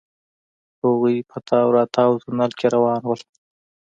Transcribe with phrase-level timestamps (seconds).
[0.81, 3.15] هغوئ په تاو راتاو تونل کې روان وو.